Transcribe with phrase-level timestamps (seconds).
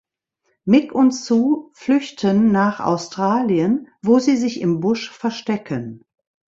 [0.65, 6.03] Mick und Sue flüchten nach Australien, wo sie sich im Busch verstecken.